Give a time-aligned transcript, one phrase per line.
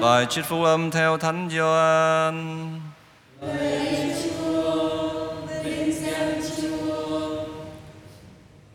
[0.00, 2.80] Bài trích phúc âm theo Thánh Gioan.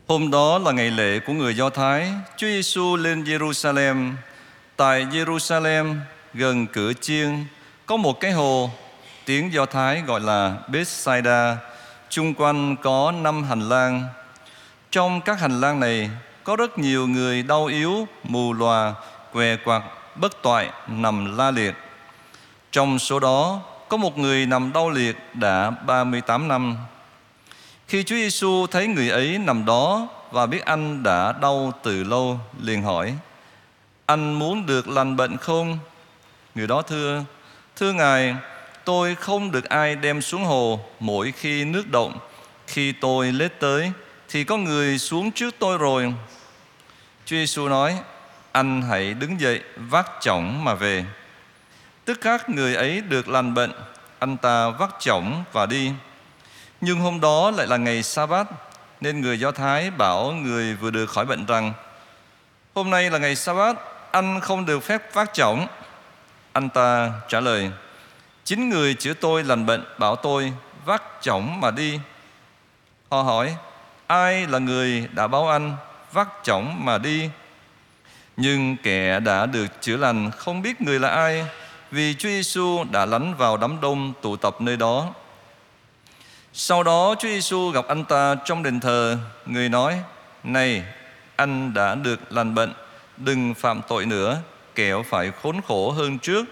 [0.07, 2.11] Hôm đó là ngày lễ của người Do Thái.
[2.37, 4.13] Chúa Giêsu lên Jerusalem.
[4.77, 5.95] Tại Jerusalem,
[6.33, 7.45] gần cửa chiên,
[7.85, 8.69] có một cái hồ,
[9.25, 11.57] tiếng Do Thái gọi là Bethsaida.
[12.09, 14.03] Chung quanh có năm hành lang.
[14.91, 16.09] Trong các hành lang này
[16.43, 18.93] có rất nhiều người đau yếu, mù lòa,
[19.33, 19.83] què quặt,
[20.15, 21.73] bất toại, nằm la liệt.
[22.71, 26.77] Trong số đó có một người nằm đau liệt đã 38 năm.
[27.87, 32.39] Khi Chúa Giêsu thấy người ấy nằm đó và biết anh đã đau từ lâu,
[32.61, 33.13] liền hỏi:
[34.05, 35.77] Anh muốn được lành bệnh không?
[36.55, 37.23] Người đó thưa:
[37.75, 38.35] Thưa Ngài,
[38.85, 42.17] tôi không được ai đem xuống hồ mỗi khi nước động.
[42.67, 43.91] Khi tôi lết tới
[44.29, 46.13] thì có người xuống trước tôi rồi.
[47.25, 47.97] Chúa Giêsu nói:
[48.55, 51.05] anh hãy đứng dậy vác chổng mà về.
[52.05, 53.71] Tức các người ấy được lành bệnh,
[54.19, 55.91] anh ta vác chổng và đi.
[56.81, 58.47] Nhưng hôm đó lại là ngày sa bát
[59.01, 61.73] Nên người Do Thái bảo người vừa được khỏi bệnh rằng
[62.75, 63.75] Hôm nay là ngày sa bát
[64.11, 65.67] Anh không được phép vác chổng
[66.53, 67.71] Anh ta trả lời
[68.43, 70.53] Chính người chữa tôi lành bệnh Bảo tôi
[70.85, 71.99] vác chổng mà đi
[73.09, 73.55] Họ hỏi
[74.07, 75.75] Ai là người đã báo anh
[76.11, 77.29] Vác chổng mà đi
[78.37, 81.45] nhưng kẻ đã được chữa lành Không biết người là ai
[81.91, 85.13] Vì Chúa Giêsu đã lánh vào đám đông tụ tập nơi đó
[86.57, 89.99] sau đó Chúa Giêsu gặp anh ta trong đền thờ, người nói:
[90.43, 90.83] "Này,
[91.35, 92.73] anh đã được lành bệnh,
[93.17, 94.41] đừng phạm tội nữa,
[94.75, 96.45] kẻo phải khốn khổ hơn trước."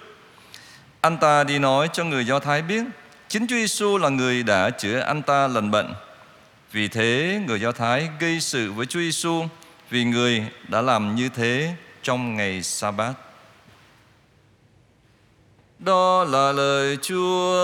[1.02, 2.84] Anh ta đi nói cho người Do Thái biết,
[3.28, 5.94] chính Chúa Giêsu là người đã chữa anh ta lành bệnh.
[6.72, 9.46] Vì thế, người Do Thái gây sự với Chúa Giêsu
[9.94, 13.14] vì người đã làm như thế trong ngày Sa-bát.
[15.80, 17.56] Đó là lời Chúa.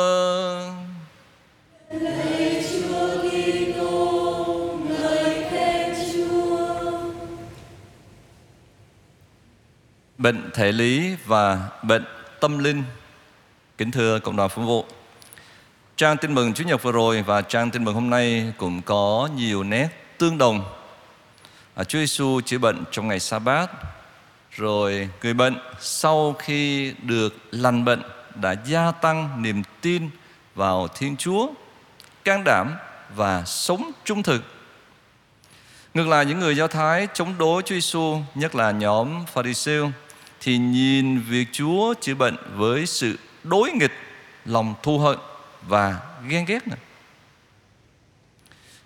[1.91, 4.77] Chúa Kitô,
[5.52, 7.02] khen Chúa.
[10.17, 12.05] Bệnh thể lý và bệnh
[12.39, 12.83] tâm linh
[13.77, 14.86] Kính thưa cộng đoàn phục vụ
[15.95, 19.30] Trang tin mừng Chủ nhật vừa rồi và trang tin mừng hôm nay cũng có
[19.36, 20.79] nhiều nét tương đồng
[21.80, 23.72] à, Chúa Giêsu chữa bệnh trong ngày sa bát
[24.52, 28.02] Rồi người bệnh sau khi được lành bệnh
[28.36, 30.10] đã gia tăng niềm tin
[30.56, 31.48] vào Thiên Chúa
[32.23, 32.76] can đảm
[33.16, 34.44] và sống trung thực.
[35.94, 39.92] Ngược lại những người Do Thái chống đối Chúa Giêsu, nhất là nhóm Pharisêu,
[40.42, 43.94] thì nhìn việc Chúa chữa bệnh với sự đối nghịch,
[44.46, 45.17] lòng thù hận
[45.67, 46.80] và ghen ghét này.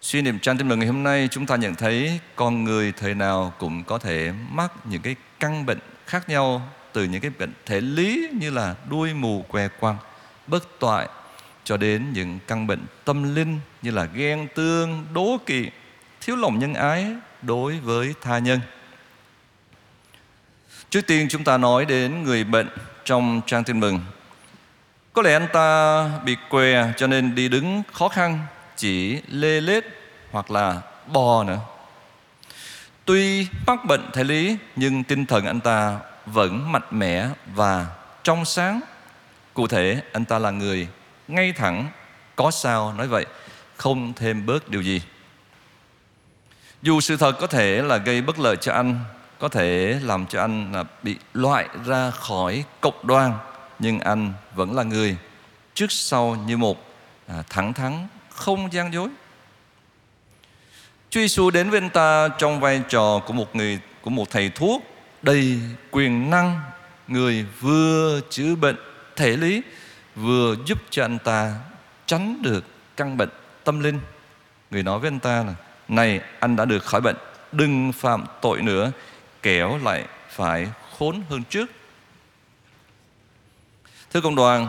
[0.03, 3.13] Suy niệm trang tin mừng ngày hôm nay chúng ta nhận thấy con người thời
[3.13, 6.61] nào cũng có thể mắc những cái căn bệnh khác nhau
[6.93, 9.97] từ những cái bệnh thể lý như là đuôi mù què quăng,
[10.47, 11.07] bất toại,
[11.63, 15.69] cho đến những căn bệnh tâm linh như là ghen tương, đố kỵ,
[16.21, 17.07] thiếu lòng nhân ái
[17.41, 18.59] đối với tha nhân.
[20.89, 22.69] Trước tiên chúng ta nói đến người bệnh
[23.05, 23.99] trong trang tin mừng.
[25.13, 28.39] Có lẽ anh ta bị què cho nên đi đứng khó khăn,
[28.75, 29.83] chỉ lê lết
[30.31, 31.59] hoặc là bò nữa.
[33.05, 37.87] Tuy mắc bệnh thể lý nhưng tinh thần anh ta vẫn mạnh mẽ và
[38.23, 38.81] trong sáng.
[39.53, 40.87] Cụ thể anh ta là người
[41.27, 41.87] ngay thẳng
[42.35, 43.25] có sao nói vậy
[43.77, 45.01] không thêm bớt điều gì
[46.81, 48.99] dù sự thật có thể là gây bất lợi cho anh
[49.39, 53.37] có thể làm cho anh là bị loại ra khỏi cộng đoàn
[53.79, 55.17] nhưng anh vẫn là người
[55.73, 56.85] trước sau như một
[57.27, 59.09] à, thẳng thắn không gian dối
[61.09, 64.49] Chúa Giêsu đến với anh ta trong vai trò của một người, của một thầy
[64.49, 64.83] thuốc
[65.21, 65.59] đầy
[65.91, 66.61] quyền năng,
[67.07, 68.75] người vừa chữa bệnh
[69.15, 69.61] thể lý,
[70.15, 71.55] vừa giúp cho anh ta
[72.05, 72.65] tránh được
[72.97, 73.29] căn bệnh
[73.63, 73.99] tâm linh.
[74.71, 75.55] Người nói với anh ta là,
[75.87, 77.15] Này, anh đã được khỏi bệnh,
[77.51, 78.91] Đừng phạm tội nữa,
[79.41, 80.67] Kẻo lại phải
[80.97, 81.69] khốn hơn trước
[84.13, 84.67] Thưa cộng đoàn,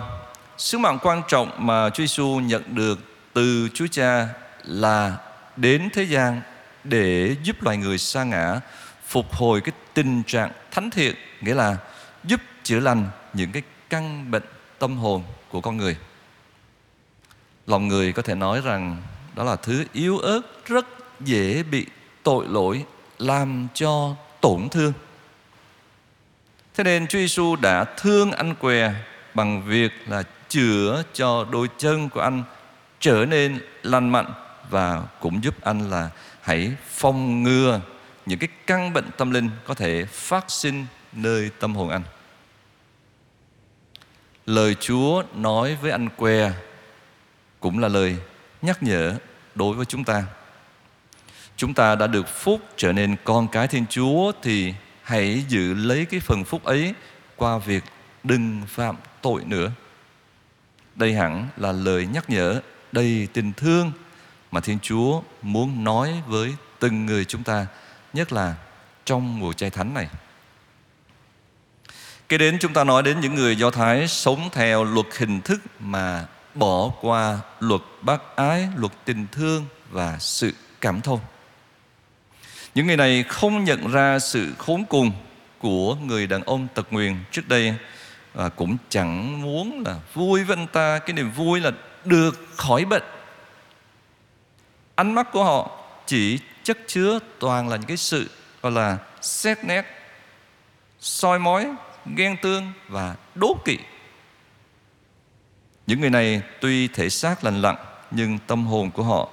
[0.59, 4.29] Sứ mạng quan trọng mà Chúa Giêsu nhận được từ Chúa Cha
[4.65, 5.17] là
[5.57, 6.41] đến thế gian
[6.85, 8.61] để giúp loài người sa ngã,
[9.07, 11.77] phục hồi cái tình trạng thánh thiện, nghĩa là
[12.25, 14.43] giúp chữa lành những cái căn bệnh
[14.79, 15.97] tâm hồn của con người.
[17.67, 19.03] Lòng người có thể nói rằng
[19.35, 20.87] đó là thứ yếu ớt, rất
[21.21, 21.87] dễ bị
[22.23, 22.85] tội lỗi,
[23.19, 24.93] làm cho tổn thương.
[26.75, 28.93] Thế nên Chúa Giêsu đã thương anh què
[29.35, 32.43] bằng việc là chữa cho đôi chân của anh
[33.05, 34.33] trở nên lành mạnh
[34.71, 36.11] và cũng giúp anh là
[36.41, 37.81] hãy phòng ngừa
[38.27, 42.03] những cái căn bệnh tâm linh có thể phát sinh nơi tâm hồn anh
[44.47, 46.53] lời Chúa nói với anh Que
[47.61, 48.17] cũng là lời
[48.63, 49.15] nhắc nhở
[49.55, 50.25] đối với chúng ta.
[51.57, 56.05] Chúng ta đã được phúc trở nên con cái Thiên Chúa thì hãy giữ lấy
[56.05, 56.95] cái phần phúc ấy
[57.37, 57.85] qua việc
[58.23, 59.71] đừng phạm tội nữa.
[60.95, 62.61] Đây hẳn là lời nhắc nhở
[62.95, 63.93] đầy tình thương
[64.51, 67.67] mà Thiên Chúa muốn nói với từng người chúng ta,
[68.13, 68.55] nhất là
[69.05, 70.09] trong mùa chay thánh này.
[72.29, 75.61] Kế đến chúng ta nói đến những người Do Thái sống theo luật hình thức
[75.81, 81.21] mà bỏ qua luật bác ái, luật tình thương và sự cảm thông.
[82.75, 85.13] Những người này không nhận ra sự khốn cùng
[85.59, 87.75] của người đàn ông tật nguyền trước đây
[88.35, 91.71] và cũng chẳng muốn là vui với anh ta cái niềm vui là
[92.07, 93.03] được khỏi bệnh.
[94.95, 98.31] Ánh mắt của họ chỉ chất chứa toàn là những cái sự
[98.63, 99.85] gọi là xét nét,
[101.01, 101.67] soi mói,
[102.17, 103.79] ghen tương và đố kỵ.
[105.87, 107.77] Những người này tuy thể xác lành lặn,
[108.11, 109.29] nhưng tâm hồn của họ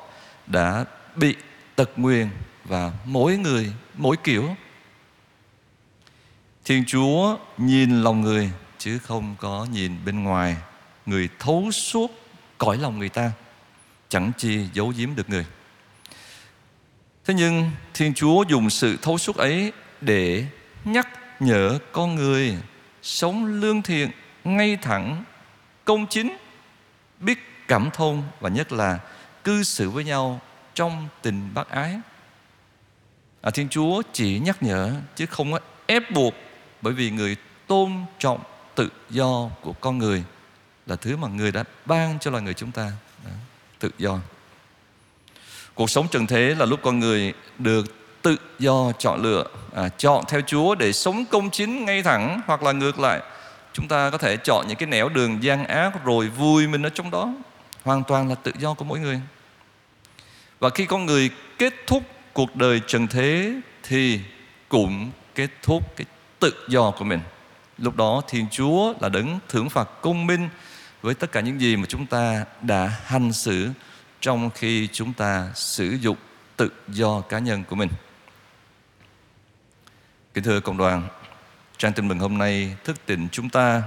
[0.47, 0.85] đã
[1.15, 1.35] bị
[1.75, 2.29] tật nguyền
[2.65, 4.55] và mỗi người, mỗi kiểu.
[6.65, 10.55] Thiên chúa nhìn lòng người, chứ không có nhìn bên ngoài.
[11.05, 12.11] Người thấu suốt
[12.61, 13.31] cõi lòng người ta
[14.09, 15.45] chẳng chi giấu giếm được người.
[17.25, 19.71] Thế nhưng thiên chúa dùng sự thấu suốt ấy
[20.01, 20.45] để
[20.85, 21.07] nhắc
[21.39, 22.57] nhở con người
[23.01, 24.11] sống lương thiện
[24.43, 25.23] ngay thẳng
[25.85, 26.37] công chính
[27.19, 28.99] biết cảm thông và nhất là
[29.43, 30.41] cư xử với nhau
[30.73, 31.99] trong tình bác ái.
[33.41, 36.33] À, thiên chúa chỉ nhắc nhở chứ không có ép buộc
[36.81, 37.35] bởi vì người
[37.67, 38.43] tôn trọng
[38.75, 40.23] tự do của con người
[40.91, 42.91] là thứ mà người đã ban cho loài người chúng ta.
[43.25, 43.31] Đó,
[43.79, 44.19] tự do.
[45.73, 49.45] Cuộc sống trần thế là lúc con người được tự do chọn lựa
[49.75, 53.21] à, chọn theo Chúa để sống công chính ngay thẳng hoặc là ngược lại.
[53.73, 56.89] Chúng ta có thể chọn những cái nẻo đường gian ác rồi vui mình ở
[56.89, 57.33] trong đó.
[57.83, 59.21] Hoàn toàn là tự do của mỗi người.
[60.59, 62.03] Và khi con người kết thúc
[62.33, 63.53] cuộc đời trần thế
[63.83, 64.19] thì
[64.69, 66.05] cũng kết thúc cái
[66.39, 67.19] tự do của mình.
[67.77, 70.49] Lúc đó thiên chúa là đấng thưởng phạt công minh
[71.01, 73.69] với tất cả những gì mà chúng ta đã hành xử
[74.21, 76.17] trong khi chúng ta sử dụng
[76.57, 77.89] tự do cá nhân của mình.
[80.33, 81.07] Kính thưa cộng đoàn,
[81.77, 83.83] trang tin mừng hôm nay thức tỉnh chúng ta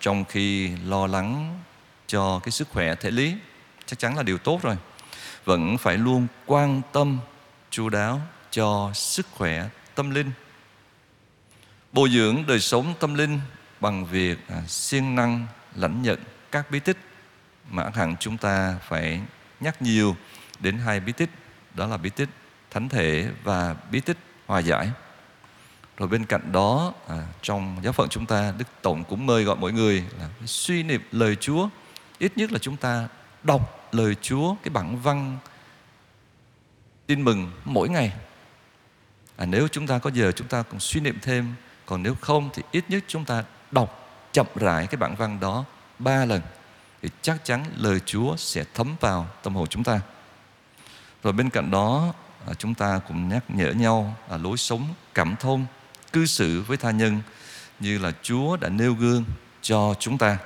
[0.00, 1.60] trong khi lo lắng
[2.06, 3.34] cho cái sức khỏe thể lý.
[3.86, 4.76] Chắc chắn là điều tốt rồi.
[5.44, 7.18] Vẫn phải luôn quan tâm,
[7.70, 8.20] chu đáo
[8.50, 10.30] cho sức khỏe tâm linh.
[11.92, 13.40] Bồi dưỡng đời sống tâm linh
[13.80, 16.18] bằng việc à, siêng năng, lãnh nhận
[16.54, 16.96] các bí tích
[17.70, 19.20] mà hẳn chúng ta phải
[19.60, 20.16] nhắc nhiều
[20.60, 21.30] đến hai bí tích
[21.74, 22.28] đó là bí tích
[22.70, 24.16] thánh thể và bí tích
[24.46, 24.90] hòa giải.
[25.96, 29.56] Rồi bên cạnh đó à, trong giáo phận chúng ta đức tổng cũng mời gọi
[29.56, 31.68] mọi người là suy niệm lời chúa.
[32.18, 33.08] Ít nhất là chúng ta
[33.42, 35.38] đọc lời chúa cái bản văn
[37.06, 38.12] tin mừng mỗi ngày.
[39.36, 41.54] À, nếu chúng ta có giờ chúng ta cũng suy niệm thêm.
[41.86, 45.64] Còn nếu không thì ít nhất chúng ta đọc chậm rãi cái bản văn đó
[45.98, 46.40] ba lần
[47.02, 50.00] thì chắc chắn lời Chúa sẽ thấm vào tâm hồn chúng ta.
[51.22, 52.14] Rồi bên cạnh đó
[52.46, 55.66] à, chúng ta cũng nhắc nhở nhau là lối sống cảm thông,
[56.12, 57.20] cư xử với tha nhân
[57.80, 59.24] như là Chúa đã nêu gương
[59.62, 60.38] cho chúng ta.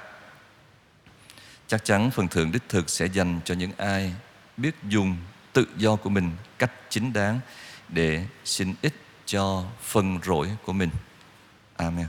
[1.66, 4.14] Chắc chắn phần thưởng đích thực sẽ dành cho những ai
[4.56, 5.16] biết dùng
[5.52, 7.40] tự do của mình cách chính đáng
[7.88, 8.94] để xin ích
[9.26, 10.90] cho phần rỗi của mình.
[11.76, 12.06] Amen.